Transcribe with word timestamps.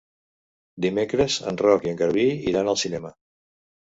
Dimecres 0.85 1.35
en 1.51 1.59
Roc 1.65 1.85
i 1.87 1.91
en 1.93 2.01
Garbí 2.01 2.25
iran 2.53 2.71
al 2.73 2.79
cinema. 2.87 3.15